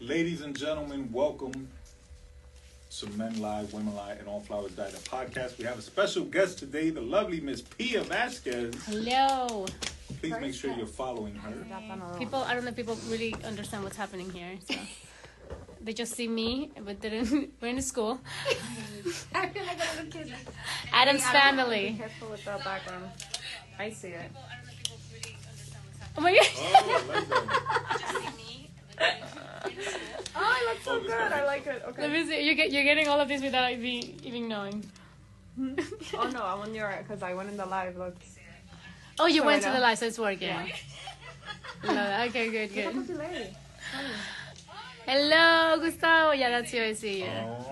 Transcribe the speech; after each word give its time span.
Ladies 0.00 0.42
and 0.42 0.56
gentlemen, 0.56 1.08
welcome 1.12 1.68
to 2.98 3.06
Men 3.10 3.40
Lie, 3.40 3.64
Women 3.72 3.96
Lie, 3.96 4.12
and 4.12 4.28
All 4.28 4.40
Flowers 4.40 4.70
Die, 4.72 4.88
the 4.90 4.96
podcast. 4.98 5.58
We 5.58 5.64
have 5.64 5.78
a 5.78 5.82
special 5.82 6.24
guest 6.24 6.58
today, 6.60 6.90
the 6.90 7.00
lovely 7.00 7.40
Miss 7.40 7.62
Pia 7.62 8.02
Vasquez. 8.04 8.74
Hello. 8.86 9.66
Please 10.20 10.34
make 10.40 10.54
sure 10.54 10.72
you're 10.76 10.86
following 10.86 11.34
her. 11.34 11.52
People, 12.16 12.42
I 12.42 12.54
don't 12.54 12.62
know 12.62 12.70
if 12.70 12.76
people 12.76 12.96
really 13.08 13.34
understand 13.44 13.82
what's 13.82 13.96
happening 13.96 14.30
here. 14.30 14.52
So 14.68 14.76
they 15.80 15.92
just 15.92 16.14
see 16.14 16.28
me, 16.28 16.70
but 16.84 17.00
they 17.00 17.10
didn't. 17.10 17.54
We're 17.60 17.68
in 17.68 17.82
school. 17.82 18.20
I 19.34 19.48
feel 19.48 19.64
like 19.64 19.78
a 19.78 19.96
little 20.04 20.10
kid. 20.12 20.32
Addams 20.92 21.22
Be 21.22 21.28
family. 21.28 21.94
careful 21.98 22.30
with 22.30 22.44
the 22.44 22.60
background. 22.64 23.10
I 23.78 23.90
see 23.90 24.08
it. 24.08 24.30
Oh 26.16 26.20
my 26.20 26.32
god. 26.34 26.46
Oh, 26.56 27.04
I 27.10 27.18
like 27.18 27.28
that. 27.28 29.47
Oh, 30.34 30.40
I 30.40 30.72
look 30.72 30.82
so 30.84 30.92
Oh, 30.92 31.00
good. 31.00 31.32
I 31.32 31.44
like 31.44 31.66
makes 31.66 31.78
it. 31.78 31.82
Let 31.86 31.98
Okay. 31.98 32.08
me 32.08 32.26
see. 32.28 32.46
You 32.48 32.54
get, 32.54 32.70
you're 32.70 32.84
getting 32.84 33.08
all 33.08 33.18
of 33.20 33.28
this 33.28 33.42
without 33.42 33.72
even, 33.72 34.14
even 34.24 34.48
knowing. 34.48 34.84
Oh 36.16 36.28
no, 36.28 36.42
I'm 36.44 36.60
on 36.60 36.74
your 36.74 36.94
because 37.02 37.22
I 37.22 37.34
went 37.34 37.48
in 37.50 37.56
the 37.56 37.66
live. 37.66 37.96
Look. 37.96 38.16
Oh, 39.18 39.26
you 39.26 39.40
So 39.40 39.46
went 39.46 39.62
to 39.64 39.70
the 39.70 39.80
live, 39.80 39.98
so 39.98 40.06
it's 40.06 40.18
working. 40.18 40.48
Love 41.84 42.26
it. 42.26 42.28
Okay, 42.30 42.50
good, 42.50 42.72
good. 42.74 43.06
delay. 43.06 43.54
Hello, 45.06 45.78
Gustavo. 45.80 46.32
Yeah, 46.32 46.50
that's 46.50 46.72
you. 46.72 46.82
I 46.82 46.92
see 46.92 47.20
you. 47.22 47.26
Oh, 47.26 47.66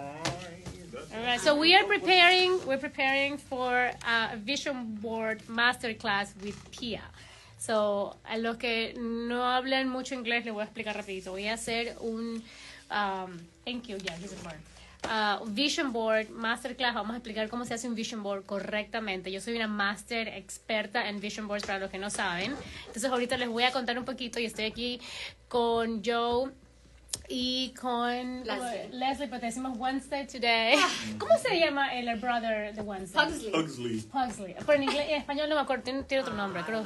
All 1.15 1.23
right, 1.23 1.41
so 1.41 1.57
we 1.57 1.75
are 1.77 1.85
preparing. 1.85 2.65
We're 2.67 2.79
preparing 2.79 3.37
for 3.39 3.91
uh, 4.07 4.29
a 4.33 4.37
vision 4.37 4.97
board 5.01 5.43
masterclass 5.49 6.35
with 6.43 6.59
Pia. 6.73 7.03
So 7.59 8.17
a 8.25 8.37
los 8.37 8.57
que 8.57 8.95
no 8.99 9.45
hablan 9.45 9.89
mucho 9.89 10.15
inglés 10.15 10.45
les 10.45 10.53
voy 10.53 10.63
a 10.63 10.65
explicar 10.65 10.97
rapidito. 10.97 11.31
Voy 11.33 11.49
a 11.49 11.55
hacer 11.55 11.97
un 12.01 12.43
um, 12.91 13.39
thank 13.65 13.87
you, 13.87 13.97
yeah. 13.99 14.17
Uh, 15.05 15.45
vision 15.47 15.93
board 15.93 16.31
masterclass. 16.31 16.95
Vamos 16.95 17.15
a 17.15 17.17
explicar 17.19 17.49
cómo 17.49 17.65
se 17.65 17.75
hace 17.75 17.89
un 17.89 17.95
vision 17.95 18.23
board 18.23 18.45
correctamente. 18.45 19.31
Yo 19.31 19.41
soy 19.41 19.55
una 19.55 19.69
master 19.69 20.29
experta 20.29 21.09
en 21.09 21.21
vision 21.21 21.47
boards 21.47 21.65
para 21.65 21.79
los 21.79 21.91
que 21.91 21.99
no 21.99 22.11
saben. 22.11 22.55
Entonces 22.87 23.05
ahorita 23.05 23.37
les 23.37 23.49
voy 23.49 23.63
a 23.63 23.73
contar 23.73 23.99
un 23.99 24.05
poquito 24.05 24.41
y 24.41 24.47
estoy 24.47 24.65
aquí 24.65 25.01
con 25.49 26.03
Joe 26.05 26.51
y 27.29 27.73
con 27.81 28.45
Leslie. 28.45 28.89
Leslie, 28.93 29.29
pero 29.29 29.41
te 29.41 29.47
decimos 29.47 29.77
Wednesday 29.79 30.27
today. 30.27 30.77
¿Cómo 31.19 31.37
se 31.39 31.59
llama 31.59 31.95
el 31.95 32.15
brother 32.19 32.75
de 32.75 32.83
Wednesday? 32.83 33.27
Pugsley. 33.27 33.51
Pugsley. 33.51 34.01
Pugsley. 34.03 34.55
Pero 34.59 34.73
en 34.75 34.83
inglés, 34.85 35.07
en 35.09 35.17
español 35.17 35.49
no 35.49 35.55
me 35.57 35.63
acuerdo, 35.63 35.83
tiene, 35.85 36.03
tiene 36.05 36.23
otro 36.23 36.35
nombre, 36.35 36.63
creo. 36.63 36.85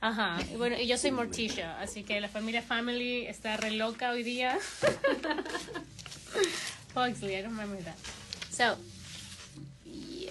Ajá. 0.00 0.38
Y 0.52 0.56
bueno, 0.56 0.76
y 0.78 0.86
yo 0.86 0.96
soy 0.96 1.10
Morticia, 1.10 1.80
así 1.80 2.04
que 2.04 2.20
la 2.20 2.28
familia 2.28 2.62
Family 2.62 3.26
está 3.26 3.56
re 3.56 3.72
loca 3.72 4.10
hoy 4.10 4.22
día. 4.22 4.58
Pugsley, 6.94 7.36
I 7.36 7.42
don't 7.42 7.52
remember 7.52 7.82
that. 7.84 7.96
So, 8.50 8.76
yeah. 9.84 10.30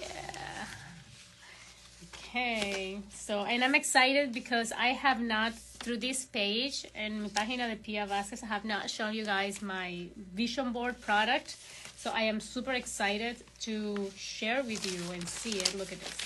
Okay. 2.14 3.00
So, 3.14 3.44
and 3.44 3.64
I'm 3.64 3.74
excited 3.74 4.32
because 4.32 4.72
I 4.72 4.88
have 4.88 5.20
not, 5.20 5.52
through 5.80 5.98
this 5.98 6.24
page 6.24 6.86
and 6.94 7.22
mi 7.22 7.28
página 7.28 7.68
de 7.68 7.76
Pia 7.76 8.06
Vasquez, 8.06 8.42
I 8.42 8.46
have 8.46 8.64
not 8.64 8.88
shown 8.90 9.14
you 9.14 9.24
guys 9.24 9.62
my 9.62 10.06
vision 10.34 10.72
board 10.72 11.00
product. 11.00 11.56
So, 11.96 12.10
I 12.14 12.22
am 12.22 12.40
super 12.40 12.72
excited 12.72 13.36
to 13.60 14.10
share 14.16 14.62
with 14.62 14.84
you 14.90 15.12
and 15.12 15.28
see 15.28 15.58
it. 15.58 15.74
Look 15.76 15.92
at 15.92 16.00
this. 16.00 16.16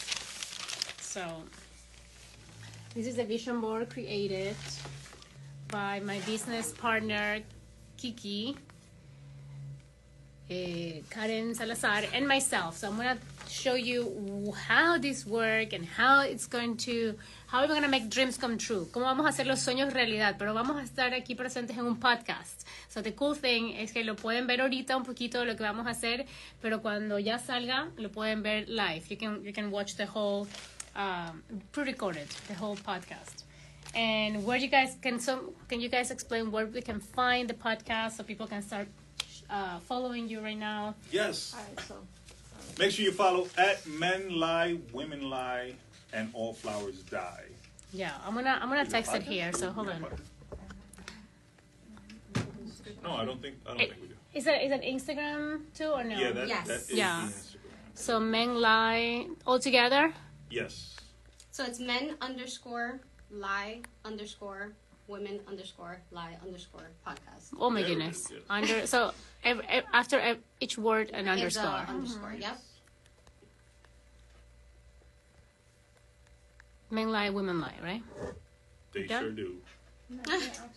So, 1.00 1.24
this 2.94 3.06
is 3.06 3.16
the 3.16 3.24
vision 3.24 3.60
board 3.60 3.90
created 3.90 4.56
by 5.68 6.00
my 6.00 6.18
business 6.20 6.72
partner, 6.72 7.40
Kiki 7.96 8.56
eh, 10.50 11.02
Karen 11.10 11.54
Salazar 11.54 12.04
and 12.12 12.26
myself. 12.26 12.76
So 12.76 12.88
I'm 12.88 12.96
gonna 12.96 13.18
show 13.48 13.74
you 13.74 14.52
how 14.68 14.98
this 14.98 15.26
work 15.26 15.72
and 15.72 15.86
how 15.86 16.20
it's 16.20 16.46
going 16.46 16.76
to, 16.78 17.14
how 17.46 17.62
we're 17.62 17.68
gonna 17.68 17.88
make 17.88 18.10
dreams 18.10 18.36
come 18.36 18.58
true. 18.58 18.86
Cómo 18.92 19.06
vamos 19.06 19.26
a 19.26 19.30
hacer 19.30 19.46
los 19.46 19.60
sueños 19.60 19.92
realidad. 19.92 20.36
Pero 20.38 20.54
vamos 20.54 20.76
a 20.76 20.82
estar 20.82 21.14
aquí 21.14 21.34
presentes 21.34 21.76
en 21.76 21.86
un 21.86 21.96
podcast. 21.96 22.66
So 22.88 23.02
the 23.02 23.14
cool 23.14 23.34
thing 23.34 23.74
es 23.76 23.92
que 23.92 24.04
lo 24.04 24.16
pueden 24.16 24.46
ver 24.46 24.60
ahorita 24.60 24.96
un 24.96 25.04
poquito 25.04 25.44
lo 25.44 25.56
que 25.56 25.62
vamos 25.62 25.86
a 25.86 25.90
hacer, 25.90 26.26
pero 26.60 26.82
cuando 26.82 27.18
ya 27.18 27.38
salga 27.38 27.88
lo 27.96 28.10
pueden 28.10 28.42
ver 28.42 28.68
live. 28.68 29.04
You 29.08 29.16
can 29.16 29.44
you 29.44 29.52
can 29.52 29.70
watch 29.70 29.96
the 29.96 30.06
whole 30.06 30.46
um, 30.94 31.42
pre-recorded, 31.72 32.28
the 32.48 32.54
whole 32.54 32.76
podcast. 32.76 33.44
And 33.96 34.44
where 34.44 34.58
you 34.58 34.68
guys 34.68 34.96
can 35.00 35.20
some 35.20 35.52
can 35.68 35.80
you 35.80 35.88
guys 35.88 36.10
explain 36.10 36.50
where 36.50 36.66
we 36.66 36.82
can 36.82 37.00
find 37.00 37.48
the 37.48 37.54
podcast 37.54 38.16
so 38.16 38.24
people 38.24 38.46
can 38.46 38.60
start 38.60 38.88
uh, 39.50 39.78
following 39.80 40.28
you 40.28 40.40
right 40.40 40.58
now? 40.58 40.94
Yes. 41.12 41.54
Alright, 41.56 41.80
so 41.80 41.96
Make 42.78 42.90
sure 42.90 43.04
you 43.04 43.12
follow 43.12 43.46
at 43.56 43.86
Men 43.86 44.38
Lie, 44.40 44.78
Women 44.92 45.30
Lie, 45.30 45.74
and 46.12 46.30
All 46.32 46.52
Flowers 46.52 47.02
Die. 47.04 47.44
Yeah, 47.92 48.12
I'm 48.26 48.34
gonna 48.34 48.58
I'm 48.60 48.68
gonna 48.68 48.84
text 48.86 49.14
it 49.14 49.22
here. 49.22 49.52
So 49.52 49.70
hold 49.70 49.88
on. 49.90 50.04
No, 53.02 53.12
I 53.12 53.24
don't 53.24 53.40
think 53.40 53.56
I 53.66 53.70
don't 53.70 53.80
It- 53.80 53.90
think 53.90 54.02
we 54.02 54.08
do. 54.08 54.14
Is 54.34 54.46
it 54.48 54.62
is 54.62 54.72
it 54.72 54.82
Instagram 54.82 55.60
too 55.74 55.90
or 55.92 56.02
no? 56.02 56.18
Yeah, 56.18 56.32
that, 56.32 56.48
Yes. 56.48 56.66
that 56.66 56.80
is 56.80 56.90
Yeah. 56.90 57.28
the 57.28 57.58
So 57.96 58.18
Men 58.18 58.60
Lie 58.60 59.28
all 59.46 59.60
together. 59.60 60.12
Yes. 60.50 60.96
So 61.52 61.64
it's 61.64 61.78
men 61.78 62.16
underscore 62.20 63.00
lie 63.30 63.82
underscore 64.04 64.72
women 65.08 65.40
underscore 65.48 65.98
lie 66.10 66.36
underscore 66.44 66.88
podcast. 67.06 67.52
Oh 67.58 67.70
my 67.70 67.80
There 67.82 67.90
goodness. 67.90 68.30
is. 68.30 68.42
Under 68.48 68.86
so 68.86 69.12
ev 69.44 69.60
ev- 69.68 69.84
after 69.92 70.18
ev- 70.18 70.38
each 70.60 70.78
word 70.78 71.10
an 71.10 71.26
It's 71.28 71.56
a 71.56 71.60
underscore. 71.60 71.94
underscore. 71.94 72.34
Yep. 72.38 72.58
Men 76.90 77.10
Lie, 77.10 77.30
women 77.30 77.60
lie, 77.60 77.74
right? 77.82 78.02
They 78.92 79.04
Done? 79.04 79.22
sure 79.22 79.30
do. 79.32 79.56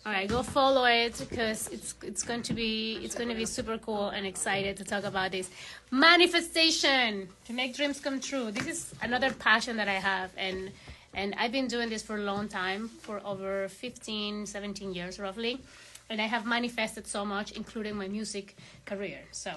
All 0.06 0.12
right, 0.12 0.26
go 0.28 0.42
follow 0.42 0.84
it 0.86 1.14
because 1.28 1.68
it's 1.68 1.94
it's 2.02 2.22
going 2.22 2.42
to 2.42 2.54
be 2.54 2.98
it's 3.04 3.14
going 3.14 3.28
to 3.28 3.34
be 3.34 3.44
super 3.44 3.78
cool 3.78 4.08
and 4.08 4.26
excited 4.26 4.76
to 4.78 4.84
talk 4.84 5.04
about 5.04 5.30
this 5.32 5.50
manifestation 5.90 7.28
to 7.44 7.52
make 7.52 7.76
dreams 7.76 8.00
come 8.00 8.18
true. 8.20 8.50
This 8.50 8.66
is 8.66 8.94
another 9.02 9.30
passion 9.32 9.76
that 9.76 9.86
I 9.86 10.00
have 10.00 10.30
and 10.36 10.72
and 11.18 11.34
I've 11.36 11.50
been 11.50 11.66
doing 11.66 11.88
this 11.90 12.02
for 12.02 12.16
a 12.16 12.22
long 12.22 12.46
time 12.48 12.88
for 12.88 13.20
over 13.24 13.68
15 13.68 14.46
17 14.46 14.94
years 14.94 15.18
roughly 15.18 15.60
and 16.08 16.20
I 16.20 16.26
have 16.26 16.46
manifested 16.46 17.06
so 17.06 17.24
much 17.24 17.52
including 17.52 17.96
my 17.96 18.08
music 18.08 18.56
career. 18.86 19.20
So 19.32 19.50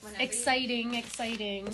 Whenever 0.00 0.22
exciting, 0.22 0.94
exciting. 0.94 1.64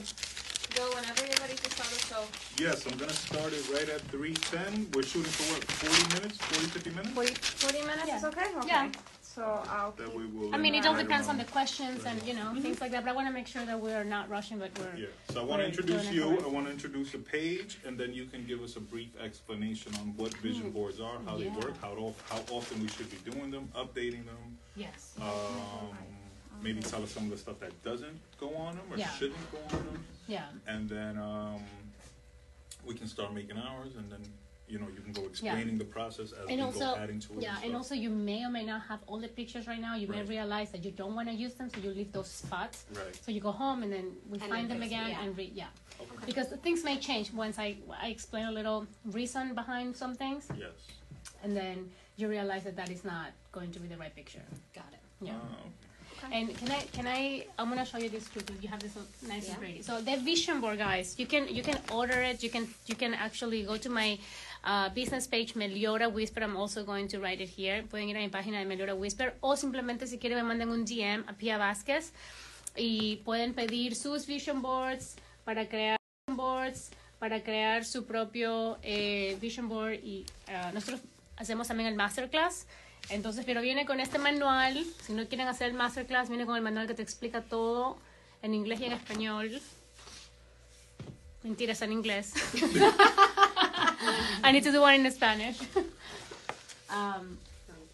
Go 0.74 0.84
whenever 0.96 1.22
you're 1.24 1.42
ready 1.46 1.54
to 1.54 1.70
start 1.70 1.90
the 1.94 2.02
show. 2.10 2.22
Yes, 2.58 2.84
I'm 2.86 2.98
gonna 2.98 3.12
start 3.12 3.52
it 3.52 3.64
right 3.70 3.88
at 3.88 4.00
310. 4.10 4.90
We're 4.92 5.04
shooting 5.04 5.30
for 5.30 5.46
what, 5.54 5.62
40 5.64 6.14
minutes? 6.16 6.36
40, 6.38 6.66
50 6.66 6.90
minutes? 6.90 7.10
40, 7.10 7.34
40 7.34 7.80
minutes 7.86 8.08
Yeah. 8.08 8.16
is 8.18 8.24
okay. 8.24 8.48
Okay. 8.58 8.68
Yeah. 8.68 8.90
So 9.36 9.42
I'll. 9.68 9.90
That 9.92 10.06
keep- 10.12 10.32
we'll 10.32 10.54
I 10.54 10.56
mean, 10.56 10.74
it 10.74 10.86
all 10.86 10.94
depends 10.96 11.28
on 11.28 11.36
around- 11.36 11.46
the 11.46 11.52
questions 11.52 12.06
and 12.06 12.22
you 12.22 12.32
know 12.32 12.54
things 12.62 12.80
like 12.80 12.90
that. 12.92 13.04
But 13.04 13.10
I 13.10 13.14
want 13.14 13.28
to 13.28 13.34
make 13.34 13.46
sure 13.46 13.66
that 13.66 13.78
we're 13.78 14.02
not 14.02 14.30
rushing, 14.30 14.58
but 14.58 14.70
we're 14.78 14.96
Yeah, 14.96 15.06
so 15.28 15.42
I 15.42 15.44
want 15.44 15.60
to 15.60 15.64
We're 15.64 15.68
introduce 15.72 16.10
you. 16.10 16.24
correct. 16.24 16.44
I 16.44 16.48
want 16.48 16.66
to 16.68 16.72
introduce 16.72 17.12
a 17.12 17.18
page, 17.18 17.76
and 17.84 17.98
then 18.00 18.14
you 18.14 18.24
can 18.24 18.46
give 18.46 18.62
us 18.62 18.76
a 18.76 18.80
brief 18.80 19.10
explanation 19.20 19.94
on 19.96 20.16
what 20.16 20.32
vision 20.38 20.70
boards 20.70 21.00
are, 21.00 21.18
how 21.26 21.36
they. 21.36 21.44
Yeah. 21.50 21.56
work, 21.58 21.74
how 21.82 21.92
of, 22.06 22.14
how 22.30 22.40
often 22.56 22.80
we 22.80 22.88
should 22.88 23.10
be 23.10 23.18
doing 23.30 23.50
them, 23.50 23.68
updating 23.82 24.24
them. 24.24 24.42
yes. 24.74 25.14
Um, 25.20 25.94
maybe 26.62 26.80
tell 26.80 27.02
us 27.02 27.10
some 27.10 27.24
of 27.24 27.30
the 27.30 27.36
stuff 27.36 27.58
that 27.60 27.74
doesn't 27.84 28.18
go 28.40 28.48
on 28.56 28.76
them 28.76 28.86
or 28.90 28.96
Yeah. 28.96 29.10
shouldn't 29.18 29.52
go 29.52 29.58
on 29.76 29.84
them, 29.84 30.04
Yeah. 30.28 30.46
and 30.66 30.88
then 30.88 31.18
um, 31.18 31.60
we 32.86 32.94
can 32.94 33.06
start 33.06 33.34
making 33.34 33.58
ours, 33.58 33.92
and 33.96 34.10
then 34.10 34.22
you 34.68 34.78
know 34.80 34.86
you 34.94 35.00
can 35.00 35.12
go 35.12 35.22
explaining 35.26 35.78
the 35.78 35.84
process 35.84 36.32
as 36.32 36.48
and 36.48 36.56
we 36.56 36.60
also 36.62 36.80
go 36.80 36.96
adding 36.96 37.20
to 37.20 37.32
it. 37.34 37.42
yeah 37.42 37.56
and 37.56 37.66
and 37.66 37.76
also 37.76 37.94
you 37.94 38.10
may 38.10 38.44
or 38.44 38.50
may 38.50 38.64
not 38.64 38.82
have 38.82 38.98
all 39.06 39.18
the 39.18 39.28
pictures 39.28 39.66
right 39.66 39.80
now 39.80 39.94
you 39.94 40.08
may 40.08 40.22
realize 40.24 40.70
that 40.72 40.84
you 40.84 40.90
don't 40.90 41.14
want 41.14 41.28
to 41.28 41.34
use 41.34 41.54
them 41.54 41.68
so 41.72 41.80
you 41.80 41.90
leave 41.90 42.10
those 42.12 42.28
spots 42.28 42.84
right. 42.96 43.14
so 43.24 43.30
you 43.30 43.40
go 43.40 43.52
home 43.52 43.82
and 43.84 43.92
then 43.92 44.06
we 44.30 44.38
And 44.38 44.50
find 44.50 44.68
then 44.70 44.78
them 44.80 44.86
again 44.86 45.10
yeah. 45.10 45.22
and 45.22 45.36
read 45.38 45.52
yeah 45.54 45.66
Okay. 46.00 46.26
because 46.26 46.48
the 46.48 46.58
things 46.58 46.84
may 46.84 46.96
change 46.98 47.32
once 47.32 47.58
i 47.58 47.68
i 48.04 48.08
explain 48.08 48.44
a 48.46 48.52
little 48.52 48.86
reason 49.18 49.54
behind 49.54 49.96
some 49.96 50.14
things 50.14 50.42
Yes. 50.58 50.76
and 51.42 51.56
then 51.56 51.76
you 52.18 52.28
realize 52.28 52.64
that 52.64 52.76
that 52.76 52.90
is 52.96 53.02
not 53.04 53.28
going 53.52 53.70
to 53.72 53.80
be 53.80 53.88
the 53.88 53.96
right 54.02 54.14
picture 54.14 54.42
Got 54.74 54.90
it. 54.92 55.02
yeah 55.30 55.34
Ah, 56.24 56.28
and 56.36 56.46
can 56.60 56.70
I 56.78 56.80
can 56.96 57.06
I 57.06 57.20
I'm 57.58 57.68
gonna 57.68 57.84
show 57.84 57.98
you 58.04 58.08
this 58.08 58.24
too 58.32 58.40
because 58.40 58.62
you 58.62 58.68
have 58.74 58.80
this 58.80 58.94
one 58.96 59.04
nice 59.32 59.48
and 59.50 59.58
pretty. 59.58 59.82
So 59.88 60.00
the 60.00 60.16
vision 60.30 60.62
board, 60.62 60.78
guys, 60.78 61.06
you 61.20 61.26
can 61.32 61.42
you 61.56 61.62
can 61.68 61.78
order 61.92 62.18
it. 62.30 62.42
You 62.42 62.48
can 62.48 62.64
you 62.90 62.96
can 63.02 63.12
actually 63.26 63.60
go 63.70 63.76
to 63.76 63.90
my 63.90 64.08
uh, 64.66 64.90
business 64.90 65.26
page 65.26 65.54
Meliora 65.54 66.12
Whisper. 66.12 66.42
I'm 66.42 66.56
also 66.56 66.84
going 66.84 67.08
to 67.08 67.20
write 67.20 67.40
it 67.40 67.48
here. 67.48 67.84
Pueden 67.84 68.08
ir 68.08 68.16
a 68.16 68.20
mi 68.20 68.28
página 68.28 68.58
de 68.58 68.66
Meliora 68.66 68.94
Whisper 68.94 69.34
o 69.40 69.56
simplemente 69.56 70.06
si 70.06 70.18
quieren 70.18 70.38
me 70.38 70.42
manden 70.42 70.68
un 70.68 70.84
DM 70.84 71.24
a 71.28 71.32
Pia 71.32 71.56
Vázquez 71.56 72.12
y 72.76 73.16
pueden 73.24 73.54
pedir 73.54 73.94
sus 73.94 74.26
vision 74.26 74.60
boards 74.60 75.16
para 75.44 75.66
crear 75.68 75.96
boards 76.26 76.90
para 77.18 77.42
crear 77.42 77.84
su 77.84 78.04
propio 78.04 78.78
eh, 78.82 79.38
vision 79.40 79.68
board 79.68 79.94
y 80.02 80.26
uh, 80.48 80.74
nosotros 80.74 81.00
hacemos 81.36 81.68
también 81.68 81.88
el 81.88 81.94
masterclass 81.94 82.66
Entonces, 83.08 83.44
pero 83.46 83.60
viene 83.62 83.86
con 83.86 84.00
este 84.00 84.18
manual. 84.18 84.84
Si 85.00 85.12
no 85.12 85.26
quieren 85.28 85.46
hacer 85.46 85.68
el 85.68 85.74
masterclass, 85.74 86.28
viene 86.28 86.44
con 86.44 86.56
el 86.56 86.62
manual 86.62 86.86
que 86.86 86.94
te 86.94 87.02
explica 87.02 87.42
todo 87.42 87.98
en 88.42 88.52
inglés 88.52 88.80
y 88.80 88.86
en 88.86 88.92
español. 88.92 89.60
Mentiras 91.42 91.82
en 91.82 91.92
inglés. 91.92 92.34
I 94.42 94.52
need 94.52 94.62
to 94.64 94.72
do 94.72 94.80
one 94.80 95.06
in 95.06 95.10
Spanish. 95.10 95.58
Um, 96.88 97.38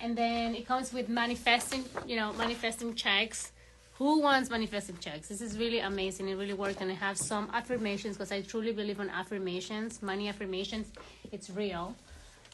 and 0.00 0.16
then 0.16 0.54
it 0.54 0.66
comes 0.66 0.93
with 0.93 1.08
manifesting, 1.08 1.84
you 2.06 2.16
know, 2.16 2.32
manifesting 2.34 2.94
checks. 2.94 3.52
Who 3.94 4.20
wants 4.20 4.50
manifesting 4.50 4.99
checks? 4.99 5.28
This 5.28 5.40
is 5.40 5.56
really 5.58 5.78
amazing. 5.78 6.28
It 6.28 6.34
really 6.34 6.54
worked, 6.54 6.81
and 6.81 6.90
I 6.90 6.94
have 6.94 7.16
some 7.16 7.49
affirmations 7.52 8.16
because 8.16 8.32
I 8.32 8.43
truly 8.43 8.72
believe 8.72 9.00
in 9.00 9.08
affirmations, 9.10 10.02
money 10.02 10.28
affirmations. 10.28 10.88
It's 11.31 11.50
real. 11.50 11.94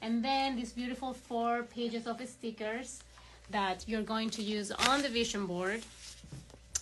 And 0.02 0.24
then 0.24 0.56
these 0.56 0.72
beautiful 0.72 1.12
four 1.12 1.62
pages 1.64 2.06
of 2.06 2.20
stickers 2.28 3.02
that 3.50 3.84
you're 3.88 4.02
going 4.02 4.30
to 4.30 4.42
use 4.42 4.70
on 4.70 5.02
the 5.02 5.08
vision 5.08 5.46
board 5.46 5.82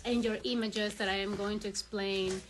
and 0.05 0.25
your 0.25 0.37
images 0.45 0.95
that 0.97 1.09
I 1.09 1.17
am 1.17 1.37
going 1.37 1.61
to 1.61 1.69
explain 1.69 2.41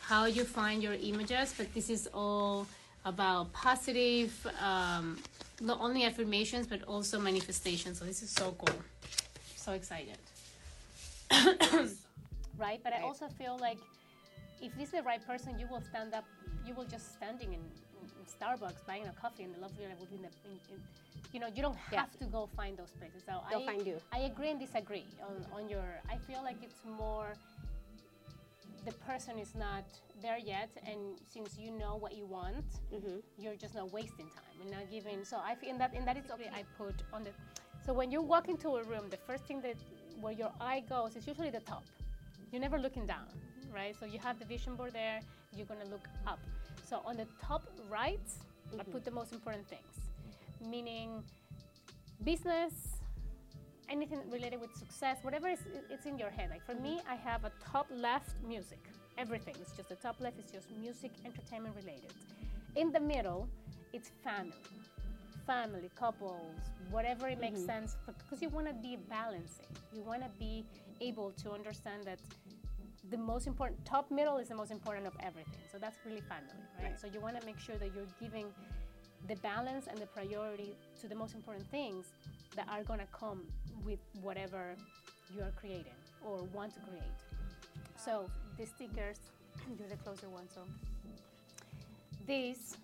how 0.00 0.24
you 0.24 0.44
find 0.44 0.82
your 0.82 0.94
images. 0.94 1.54
But 1.56 1.72
this 1.74 1.90
is 1.90 2.08
all 2.14 2.66
about 3.06 3.52
positive, 3.52 4.34
um, 4.60 5.16
not 5.60 5.80
only 5.80 6.04
affirmations, 6.04 6.66
but 6.66 6.82
also 6.82 7.18
manifestations. 7.20 7.98
So 7.98 8.04
this 8.04 8.20
is 8.22 8.30
so 8.30 8.54
cool. 8.58 8.76
So 9.56 9.72
excited. 9.72 10.18
right? 12.58 12.80
But 12.82 12.92
I 12.92 13.00
also 13.02 13.28
feel 13.28 13.56
like 13.58 13.78
if 14.60 14.74
this 14.76 14.88
is 14.88 14.94
the 14.94 15.02
right 15.02 15.24
person, 15.24 15.58
you 15.58 15.66
will 15.70 15.80
stand 15.80 16.14
up. 16.14 16.24
You 16.66 16.74
will 16.74 16.84
just 16.84 17.14
standing 17.14 17.54
in, 17.54 17.60
in 17.60 18.24
Starbucks 18.26 18.84
buying 18.86 19.06
a 19.06 19.12
coffee 19.20 19.44
in 19.44 19.52
the 19.52 19.58
love 19.58 19.70
lovely 19.70 19.86
level 19.86 20.06
in 20.12 20.22
the, 20.22 20.28
in, 20.44 20.58
in, 20.72 20.82
you 21.32 21.38
know, 21.38 21.46
you 21.54 21.62
don't 21.62 21.78
Yeah. 21.92 22.00
have 22.00 22.18
to 22.18 22.26
go 22.26 22.48
find 22.56 22.76
those 22.76 22.90
places. 22.98 23.22
So 23.24 23.40
They'll 23.50 23.60
I, 23.60 23.66
find 23.66 23.86
you. 23.86 24.00
I 24.12 24.20
agree 24.30 24.50
and 24.50 24.58
disagree 24.58 25.06
on, 25.22 25.46
on 25.52 25.68
your. 25.68 25.84
I 26.10 26.16
feel 26.26 26.42
like 26.42 26.56
it's 26.62 26.82
more. 26.84 27.36
The 28.86 28.92
person 29.04 29.38
is 29.38 29.54
not 29.56 29.84
there 30.22 30.38
yet, 30.38 30.70
and 30.86 31.18
since 31.32 31.58
you 31.58 31.70
know 31.72 31.96
what 31.96 32.12
you 32.16 32.24
want, 32.24 32.64
Mm-hmm. 32.94 33.18
you're 33.36 33.56
just 33.56 33.74
not 33.74 33.92
wasting 33.92 34.26
time 34.30 34.56
and 34.62 34.70
not 34.70 34.88
giving. 34.90 35.24
So 35.24 35.36
I 35.38 35.56
feel 35.56 35.70
in 35.70 35.78
that 35.78 35.92
in 35.92 36.04
that 36.04 36.16
it's 36.16 36.30
okay. 36.30 36.50
I 36.54 36.62
put 36.78 36.94
on 37.12 37.24
the. 37.24 37.30
So 37.84 37.92
when 37.92 38.10
you 38.12 38.22
walk 38.22 38.48
into 38.48 38.68
a 38.76 38.82
room, 38.84 39.04
the 39.10 39.16
first 39.28 39.44
thing 39.44 39.60
that 39.62 39.76
where 40.20 40.32
your 40.32 40.52
eye 40.60 40.82
goes 40.88 41.16
is 41.16 41.26
usually 41.26 41.50
the 41.50 41.60
top. 41.72 41.84
You're 42.52 42.60
never 42.62 42.78
looking 42.78 43.06
down, 43.06 43.26
right? 43.74 43.94
So 43.98 44.06
you 44.06 44.20
have 44.20 44.38
the 44.38 44.44
vision 44.44 44.76
board 44.76 44.92
there. 44.92 45.20
You're 45.56 45.66
gonna 45.66 45.90
look 45.90 46.06
up. 46.26 46.38
So 46.88 47.02
on 47.04 47.16
the 47.16 47.26
top 47.42 47.64
right, 47.90 48.28
I 48.78 48.82
put 48.84 49.04
the 49.04 49.10
most 49.10 49.32
important 49.32 49.66
things, 49.68 49.94
meaning 50.64 51.24
business, 52.24 52.72
anything 53.88 54.20
related 54.30 54.60
with 54.60 54.74
success, 54.74 55.18
whatever 55.22 55.48
is 55.48 55.60
it's 55.90 56.06
in 56.06 56.18
your 56.18 56.30
head. 56.30 56.50
Like 56.50 56.64
for 56.64 56.74
me, 56.74 56.98
mm-hmm. 56.98 57.10
I 57.10 57.16
have 57.16 57.44
a 57.44 57.52
top 57.72 57.86
left 57.90 58.30
music. 58.46 58.80
Everything. 59.18 59.54
It's 59.60 59.72
just 59.72 59.88
the 59.88 59.94
top 59.96 60.16
left 60.20 60.38
is 60.38 60.50
just 60.50 60.66
music, 60.78 61.10
entertainment 61.24 61.74
related. 61.76 62.12
In 62.74 62.92
the 62.92 63.00
middle, 63.00 63.48
it's 63.92 64.10
family. 64.22 64.52
Family, 65.46 65.90
couples, 65.96 66.56
whatever 66.90 67.28
it 67.28 67.40
makes 67.40 67.60
mm-hmm. 67.60 67.66
sense 67.66 67.96
because 68.06 68.42
you 68.42 68.48
want 68.48 68.66
to 68.66 68.74
be 68.74 68.98
balancing. 69.08 69.66
You 69.94 70.02
want 70.02 70.22
to 70.22 70.28
be 70.38 70.64
able 71.00 71.30
to 71.42 71.52
understand 71.52 72.04
that 72.04 72.18
the 73.10 73.16
most 73.16 73.46
important 73.46 73.84
top 73.84 74.10
middle 74.10 74.38
is 74.38 74.48
the 74.48 74.54
most 74.54 74.72
important 74.72 75.06
of 75.06 75.14
everything. 75.20 75.62
So 75.70 75.78
that's 75.78 75.96
really 76.04 76.22
family, 76.22 76.50
right? 76.78 76.90
Right. 76.90 77.00
So 77.00 77.06
you 77.06 77.20
want 77.20 77.38
to 77.40 77.46
make 77.46 77.58
sure 77.58 77.76
that 77.76 77.90
you're 77.94 78.12
giving 78.20 78.46
the 79.28 79.36
balance 79.36 79.86
and 79.86 79.98
the 79.98 80.06
priority 80.06 80.76
to 81.00 81.08
the 81.08 81.14
most 81.14 81.34
important 81.34 81.66
things 81.70 82.06
that 82.56 82.66
are 82.70 82.82
going 82.82 83.00
to 83.00 83.06
come 83.12 83.42
with 83.84 83.98
whatever 84.22 84.74
you 85.34 85.42
are 85.42 85.52
creating 85.56 85.96
or 86.24 86.42
want 86.52 86.74
to 86.74 86.80
create. 86.80 87.02
So 87.96 88.28
the 88.58 88.66
stickers, 88.66 89.18
you're 89.78 89.88
the 89.88 89.96
closer 89.96 90.28
one, 90.28 90.44
so 90.52 90.62
these 92.26 92.76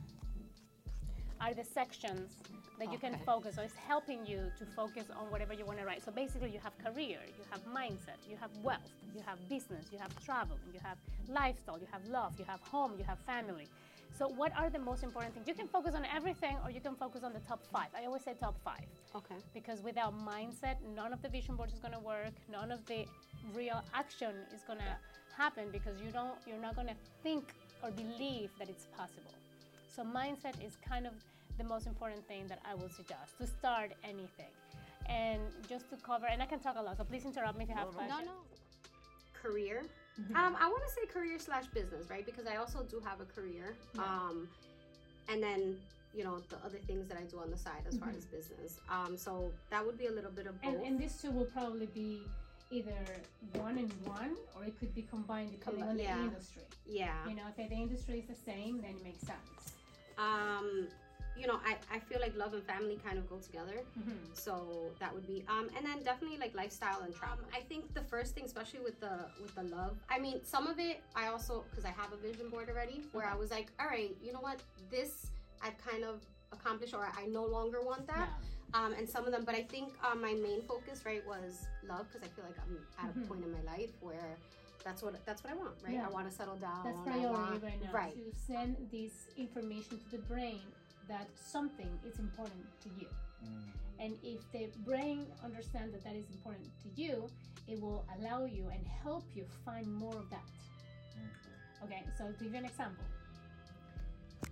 are 1.40 1.54
the 1.54 1.64
sections 1.64 2.34
that 2.78 2.92
you 2.92 2.98
can 2.98 3.16
focus. 3.26 3.56
So 3.56 3.62
it's 3.62 3.74
helping 3.74 4.24
you 4.26 4.50
to 4.58 4.64
focus 4.76 5.04
on 5.10 5.30
whatever 5.30 5.52
you 5.52 5.64
want 5.64 5.78
to 5.78 5.84
write. 5.84 6.04
So 6.04 6.12
basically, 6.12 6.50
you 6.50 6.60
have 6.60 6.72
career, 6.78 7.18
you 7.38 7.44
have 7.50 7.60
mindset, 7.66 8.18
you 8.28 8.36
have 8.40 8.50
wealth, 8.62 8.80
you 9.14 9.22
have 9.26 9.38
business, 9.48 9.86
you 9.92 9.98
have 9.98 10.12
travel, 10.24 10.56
you 10.72 10.80
have 10.82 10.96
lifestyle, 11.28 11.78
you 11.78 11.86
have 11.92 12.04
love, 12.06 12.32
you 12.38 12.44
have 12.44 12.60
home, 12.60 12.92
you 12.98 13.04
have 13.04 13.18
family. 13.20 13.66
So 14.18 14.28
what 14.28 14.52
are 14.56 14.68
the 14.70 14.78
most 14.78 15.02
important 15.02 15.34
things? 15.34 15.48
You 15.48 15.54
can 15.54 15.66
focus 15.68 15.94
on 15.94 16.04
everything, 16.14 16.56
or 16.64 16.70
you 16.70 16.80
can 16.80 16.94
focus 16.94 17.22
on 17.24 17.32
the 17.32 17.40
top 17.40 17.60
five. 17.72 17.88
I 17.98 18.04
always 18.06 18.22
say 18.22 18.34
top 18.38 18.56
five 18.64 18.84
Okay. 19.14 19.34
because 19.54 19.82
without 19.82 20.14
mindset, 20.14 20.76
none 20.94 21.12
of 21.12 21.22
the 21.22 21.28
vision 21.28 21.56
boards 21.56 21.72
is 21.72 21.78
going 21.80 21.94
to 21.94 21.98
work. 22.00 22.32
None 22.50 22.70
of 22.70 22.84
the 22.86 23.06
real 23.54 23.82
action 23.94 24.34
is 24.54 24.62
going 24.62 24.78
to 24.78 24.96
happen 25.36 25.64
because 25.72 26.00
you 26.04 26.10
don't. 26.12 26.34
You're 26.46 26.60
not 26.60 26.74
going 26.74 26.88
to 26.88 26.94
think 27.22 27.44
or 27.82 27.90
believe 27.90 28.50
that 28.58 28.68
it's 28.68 28.86
possible. 28.96 29.34
So 29.94 30.02
mindset 30.04 30.54
is 30.64 30.76
kind 30.86 31.06
of 31.06 31.14
the 31.58 31.64
most 31.64 31.86
important 31.86 32.26
thing 32.28 32.46
that 32.48 32.60
I 32.70 32.74
will 32.74 32.88
suggest 32.90 33.38
to 33.40 33.46
start 33.46 33.92
anything. 34.04 34.52
And 35.08 35.40
just 35.68 35.90
to 35.90 35.96
cover, 35.96 36.26
and 36.26 36.40
I 36.42 36.46
can 36.46 36.60
talk 36.60 36.76
a 36.78 36.82
lot, 36.82 36.96
so 36.96 37.04
please 37.04 37.24
interrupt 37.24 37.58
me 37.58 37.64
if 37.64 37.70
you 37.70 37.76
have 37.76 37.88
No, 37.88 37.92
questions. 37.92 38.26
no. 38.26 38.32
Career. 39.42 39.82
Um, 40.34 40.56
I 40.60 40.68
want 40.68 40.82
to 40.86 40.92
say 40.92 41.06
career 41.06 41.38
slash 41.38 41.66
business, 41.68 42.10
right? 42.10 42.24
Because 42.24 42.46
I 42.46 42.56
also 42.56 42.82
do 42.82 43.00
have 43.04 43.20
a 43.20 43.24
career. 43.24 43.74
Um, 43.98 44.48
and 45.28 45.42
then 45.42 45.76
you 46.14 46.24
know 46.24 46.40
the 46.50 46.56
other 46.64 46.78
things 46.86 47.08
that 47.08 47.16
I 47.16 47.22
do 47.22 47.38
on 47.40 47.50
the 47.50 47.56
side 47.56 47.82
as 47.88 47.96
far 47.96 48.10
as 48.10 48.24
business. 48.26 48.78
Um, 48.90 49.16
so 49.16 49.52
that 49.70 49.84
would 49.84 49.98
be 49.98 50.06
a 50.06 50.12
little 50.12 50.30
bit 50.30 50.46
of 50.46 50.60
both. 50.60 50.74
And, 50.74 50.84
and 50.84 50.98
these 50.98 51.16
two 51.20 51.30
will 51.30 51.46
probably 51.46 51.86
be 51.86 52.22
either 52.70 52.92
one 53.54 53.78
and 53.78 53.92
one, 54.04 54.36
or 54.56 54.64
it 54.64 54.78
could 54.78 54.94
be 54.94 55.02
combined 55.02 55.52
depending 55.52 55.84
on 55.84 55.96
the 55.96 56.04
yeah. 56.04 56.22
industry. 56.22 56.62
yeah. 56.86 57.28
You 57.28 57.36
know, 57.36 57.42
if 57.56 57.68
the 57.68 57.74
industry 57.74 58.18
is 58.18 58.26
the 58.26 58.50
same, 58.50 58.80
then 58.80 58.90
it 58.90 59.04
makes 59.04 59.20
sense. 59.20 59.74
Um, 60.18 60.88
you 61.36 61.46
know, 61.46 61.58
I, 61.66 61.76
I 61.94 61.98
feel 61.98 62.20
like 62.20 62.36
love 62.36 62.52
and 62.54 62.62
family 62.62 62.98
kind 63.04 63.18
of 63.18 63.28
go 63.28 63.36
together. 63.38 63.78
Mhm. 63.98 64.16
So 64.34 64.90
that 65.00 65.12
would 65.14 65.26
be 65.26 65.44
um, 65.48 65.68
and 65.76 65.84
then 65.86 66.02
definitely 66.02 66.38
like 66.38 66.54
lifestyle 66.54 67.00
and 67.02 67.14
travel. 67.14 67.44
I 67.54 67.60
think 67.60 67.92
the 67.94 68.02
first 68.02 68.34
thing, 68.34 68.44
especially 68.44 68.80
with 68.80 68.98
the 69.00 69.26
with 69.40 69.54
the 69.54 69.62
love. 69.64 69.96
I 70.10 70.18
mean, 70.18 70.40
some 70.44 70.66
of 70.66 70.78
it 70.78 71.00
I 71.16 71.28
also 71.28 71.64
because 71.70 71.84
I 71.84 71.90
have 71.90 72.12
a 72.12 72.16
vision 72.16 72.48
board 72.50 72.68
already 72.68 73.02
where 73.12 73.26
I 73.26 73.34
was 73.34 73.50
like, 73.50 73.68
all 73.80 73.86
right, 73.86 74.14
you 74.22 74.32
know 74.32 74.40
what, 74.40 74.60
this 74.90 75.26
I've 75.62 75.78
kind 75.78 76.04
of 76.04 76.20
accomplished 76.52 76.92
or 76.94 77.08
I 77.16 77.26
no 77.26 77.44
longer 77.44 77.80
want 77.82 78.06
that. 78.08 78.28
Um, 78.74 78.92
and 78.94 79.06
some 79.08 79.26
of 79.26 79.32
them, 79.32 79.44
but 79.44 79.54
I 79.54 79.62
think 79.62 79.92
um, 80.02 80.22
my 80.22 80.32
main 80.32 80.62
focus 80.62 81.04
right 81.04 81.22
was 81.26 81.66
love 81.86 82.06
because 82.10 82.26
I 82.26 82.30
feel 82.34 82.44
like 82.46 82.56
I'm 82.64 82.78
at 83.06 83.14
a 83.14 83.18
Mhm. 83.18 83.28
point 83.28 83.44
in 83.44 83.52
my 83.52 83.60
life 83.70 83.90
where 84.00 84.36
that's 84.82 85.02
what 85.02 85.14
that's 85.26 85.44
what 85.44 85.52
I 85.52 85.56
want, 85.56 85.74
right? 85.84 85.94
Yeah. 85.94 86.06
I 86.06 86.10
want 86.10 86.28
to 86.28 86.34
settle 86.34 86.56
down. 86.56 86.82
That's 86.84 86.98
I 86.98 87.02
priority 87.02 87.34
want- 87.52 87.62
right 87.62 87.82
now. 87.82 87.92
Right. 87.92 88.14
To 88.14 88.36
send 88.46 88.76
this 88.90 89.28
information 89.36 90.00
to 90.00 90.10
the 90.16 90.22
brain 90.24 90.60
that 91.08 91.28
something 91.34 91.90
is 92.06 92.18
important 92.18 92.64
to 92.82 92.88
you. 92.98 93.08
Mm. 93.44 93.72
And 93.98 94.14
if 94.22 94.40
the 94.52 94.68
brain 94.84 95.26
understands 95.44 95.92
that 95.92 96.04
that 96.04 96.14
is 96.14 96.26
important 96.30 96.66
to 96.82 97.02
you, 97.02 97.28
it 97.68 97.80
will 97.80 98.04
allow 98.18 98.44
you 98.44 98.66
and 98.72 98.84
help 99.02 99.24
you 99.34 99.44
find 99.64 99.86
more 99.92 100.16
of 100.16 100.28
that. 100.30 100.44
Mm. 101.16 101.84
Okay, 101.84 102.02
so 102.18 102.26
to 102.26 102.44
give 102.44 102.52
you 102.52 102.58
an 102.58 102.64
example, 102.64 103.04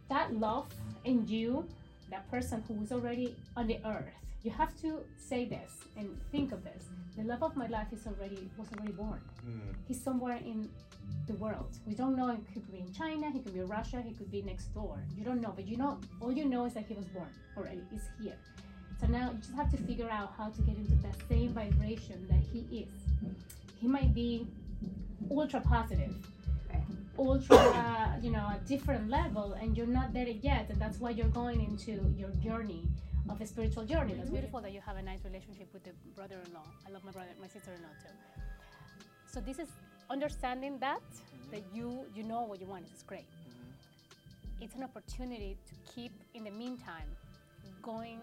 that 0.08 0.34
love 0.34 0.66
in 1.04 1.26
you, 1.26 1.66
that 2.10 2.28
person 2.30 2.62
who 2.66 2.82
is 2.82 2.92
already 2.92 3.34
on 3.56 3.66
the 3.66 3.78
earth, 3.86 4.14
you 4.42 4.50
have 4.50 4.74
to 4.80 5.00
say 5.16 5.44
this 5.44 5.70
and 5.96 6.08
think 6.32 6.52
of 6.52 6.64
this. 6.64 6.84
The 7.16 7.24
love 7.24 7.42
of 7.42 7.56
my 7.56 7.66
life 7.66 7.88
is 7.92 8.06
already 8.06 8.50
was 8.56 8.68
already 8.76 8.92
born. 8.92 9.20
He's 9.86 10.02
somewhere 10.02 10.36
in 10.36 10.68
the 11.26 11.34
world. 11.34 11.76
We 11.86 11.94
don't 11.94 12.16
know. 12.16 12.30
If 12.30 12.38
he 12.54 12.60
could 12.60 12.72
be 12.72 12.78
in 12.78 12.92
China. 12.92 13.30
He 13.30 13.40
could 13.40 13.52
be 13.52 13.60
in 13.60 13.66
Russia. 13.68 14.02
He 14.06 14.12
could 14.14 14.30
be 14.30 14.42
next 14.42 14.72
door. 14.72 14.98
You 15.16 15.24
don't 15.24 15.40
know, 15.40 15.52
but 15.54 15.66
you 15.66 15.76
know. 15.76 15.98
All 16.20 16.32
you 16.32 16.46
know 16.46 16.64
is 16.64 16.74
that 16.74 16.86
he 16.86 16.94
was 16.94 17.06
born 17.06 17.28
already. 17.56 17.82
He's 17.90 18.08
here. 18.20 18.38
So 19.00 19.06
now 19.06 19.30
you 19.32 19.38
just 19.38 19.54
have 19.54 19.70
to 19.70 19.76
figure 19.78 20.10
out 20.10 20.32
how 20.36 20.48
to 20.50 20.62
get 20.62 20.76
into 20.76 20.94
that 21.06 21.16
same 21.28 21.50
vibration 21.52 22.26
that 22.28 22.42
he 22.52 22.60
is. 22.84 22.88
He 23.80 23.88
might 23.88 24.14
be 24.14 24.46
ultra 25.30 25.60
positive, 25.60 26.14
ultra, 27.18 27.56
uh, 27.56 28.16
you 28.22 28.30
know, 28.30 28.46
a 28.46 28.58
different 28.66 29.08
level, 29.08 29.54
and 29.54 29.76
you're 29.76 29.86
not 29.86 30.12
there 30.12 30.28
yet, 30.28 30.68
and 30.70 30.80
that's 30.80 30.98
why 30.98 31.10
you're 31.10 31.28
going 31.28 31.62
into 31.62 32.14
your 32.16 32.30
journey 32.42 32.82
of 33.28 33.40
a 33.40 33.46
spiritual 33.46 33.84
journey. 33.84 34.14
It's 34.20 34.30
beautiful 34.30 34.60
that 34.60 34.72
you 34.72 34.80
have 34.86 34.96
a 34.96 35.02
nice 35.02 35.24
relationship 35.24 35.68
with 35.72 35.84
the 35.84 35.92
brother-in-law. 36.14 36.66
I 36.86 36.90
love 36.90 37.04
my 37.04 37.12
brother, 37.12 37.30
my 37.40 37.48
sister-in-law 37.48 37.94
too. 38.02 38.42
So 39.26 39.40
this 39.40 39.58
is 39.58 39.68
understanding 40.08 40.78
that 40.80 41.00
mm-hmm. 41.02 41.52
that 41.52 41.62
you 41.74 42.04
you 42.14 42.22
know 42.22 42.42
what 42.42 42.60
you 42.60 42.66
want. 42.66 42.84
Is 42.94 43.02
great. 43.02 43.28
Mm-hmm. 43.30 44.64
It's 44.64 44.74
an 44.74 44.82
opportunity 44.82 45.56
to 45.68 45.92
keep, 45.92 46.12
in 46.34 46.44
the 46.44 46.50
meantime, 46.50 47.08
going 47.82 48.20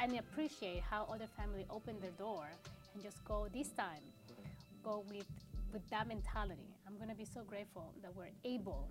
and 0.00 0.18
appreciate 0.18 0.80
how 0.80 1.06
other 1.12 1.26
family 1.36 1.66
open 1.70 1.96
their 2.00 2.12
door 2.12 2.46
and 2.94 3.02
just 3.02 3.24
go 3.24 3.48
this 3.52 3.68
time 3.70 4.02
go 4.82 5.04
with 5.10 5.26
with 5.72 5.88
that 5.90 6.06
mentality 6.06 6.74
i'm 6.86 6.96
going 6.96 7.08
to 7.08 7.14
be 7.14 7.24
so 7.24 7.42
grateful 7.42 7.92
that 8.02 8.14
we're 8.14 8.34
able 8.44 8.88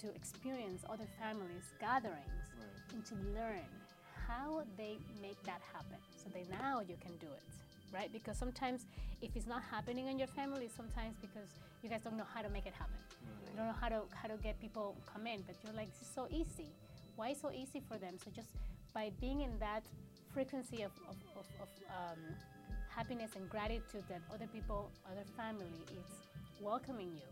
to 0.00 0.08
experience 0.14 0.82
other 0.90 1.06
families 1.20 1.72
gatherings 1.80 2.46
and 2.92 3.04
to 3.06 3.14
learn 3.34 3.68
how 4.26 4.62
they 4.76 4.98
make 5.20 5.40
that 5.44 5.60
happen. 5.72 5.98
So 6.16 6.30
that 6.34 6.48
now 6.50 6.80
you 6.80 6.96
can 7.00 7.12
do 7.20 7.26
it 7.26 7.42
right? 7.94 8.12
Because 8.12 8.36
sometimes 8.36 8.86
if 9.22 9.30
it's 9.36 9.46
not 9.46 9.62
happening 9.70 10.08
in 10.08 10.18
your 10.18 10.28
family 10.28 10.68
sometimes 10.76 11.14
because 11.20 11.48
you 11.82 11.88
guys 11.88 12.00
don't 12.02 12.16
know 12.16 12.26
how 12.34 12.42
to 12.42 12.50
make 12.50 12.66
it 12.66 12.74
happen. 12.74 12.98
You 13.22 13.56
don't 13.56 13.66
know 13.66 13.78
how 13.80 13.88
to 13.88 14.02
how 14.10 14.28
to 14.28 14.36
get 14.42 14.60
people 14.60 14.96
come 15.10 15.26
in 15.26 15.42
but 15.46 15.54
you're 15.62 15.72
like 15.72 15.88
this 15.92 16.02
is 16.02 16.12
so 16.12 16.26
easy. 16.30 16.68
Why 17.16 17.32
so 17.32 17.50
easy 17.52 17.80
for 17.88 17.96
them? 17.96 18.14
So 18.22 18.30
just 18.34 18.48
by 18.92 19.12
being 19.20 19.42
in 19.42 19.52
that 19.60 19.84
frequency 20.32 20.82
of, 20.82 20.90
of, 21.08 21.16
of, 21.38 21.46
of 21.62 21.68
um, 21.88 22.18
happiness 22.88 23.30
and 23.36 23.48
gratitude 23.48 24.02
that 24.08 24.20
other 24.34 24.48
people 24.52 24.90
other 25.10 25.24
family 25.36 25.70
is 25.92 26.06
welcoming 26.60 27.10
you 27.14 27.28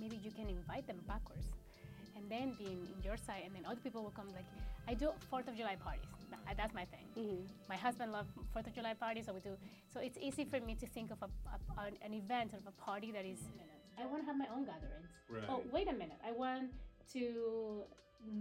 maybe 0.00 0.18
you 0.22 0.30
can 0.30 0.48
invite 0.48 0.86
them 0.86 0.98
backwards 1.06 1.46
and 2.16 2.24
then 2.30 2.54
being 2.58 2.78
in, 2.84 2.88
in 2.94 2.98
your 3.02 3.16
side 3.16 3.42
and 3.46 3.54
then 3.54 3.64
other 3.70 3.80
people 3.86 4.02
will 4.02 4.10
come 4.20 4.28
like 4.38 4.48
i 4.88 4.94
do 4.94 5.10
fourth 5.30 5.48
of 5.48 5.56
july 5.56 5.76
parties. 5.76 6.08
That's 6.60 6.74
my 6.74 6.84
thing. 6.94 7.06
Mm-hmm. 7.18 7.44
My 7.68 7.76
husband 7.76 8.12
loves 8.12 8.28
fourth 8.52 8.66
of 8.66 8.74
july 8.74 8.94
parties 8.94 9.24
so 9.26 9.32
we 9.32 9.40
do. 9.40 9.54
So 9.92 10.00
it's 10.00 10.18
easy 10.20 10.44
for 10.44 10.58
me 10.68 10.74
to 10.82 10.86
think 10.86 11.10
of 11.14 11.18
a, 11.22 11.28
a, 11.80 11.86
an- 11.86 11.98
an 12.06 12.12
event 12.22 12.50
of 12.52 12.62
a 12.66 12.74
party 12.88 13.10
that 13.16 13.24
is 13.24 13.38
i 14.00 14.04
want 14.10 14.20
to 14.22 14.26
have 14.30 14.36
my 14.44 14.48
own 14.54 14.64
gatherings. 14.70 15.10
Right. 15.30 15.44
oh 15.52 15.62
wait 15.76 15.88
a 15.94 15.96
minute 16.02 16.18
i 16.28 16.32
want 16.32 16.64
to 17.14 17.22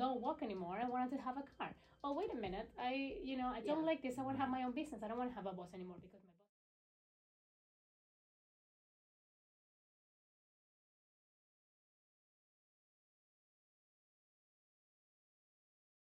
not 0.04 0.20
walk 0.26 0.40
anymore 0.48 0.76
i 0.82 0.88
wanted 0.96 1.12
to 1.18 1.22
have 1.28 1.38
a 1.38 1.46
car. 1.58 1.72
Oh 2.04 2.14
wait 2.20 2.30
a 2.38 2.40
minute 2.46 2.68
i 2.90 2.92
you 3.30 3.36
know 3.40 3.50
i 3.58 3.60
don't 3.68 3.82
Yeah. 3.84 3.92
like 3.92 4.02
this 4.06 4.16
i 4.20 4.24
want 4.28 4.36
to 4.38 4.42
have 4.44 4.50
my 4.58 4.64
own 4.66 4.72
business 4.82 5.00
i 5.04 5.08
don't 5.08 5.18
want 5.24 5.30
to 5.34 5.36
have 5.40 5.46
a 5.54 5.56
boss 5.60 5.72
anymore 5.74 5.98
because 6.06 6.24
my 6.30 6.31